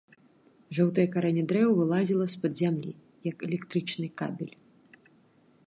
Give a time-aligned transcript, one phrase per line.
[0.77, 2.91] Жоўтае карэнне дрэў вылазіла з-пад зямлі,
[3.31, 4.55] як электрычны кабель.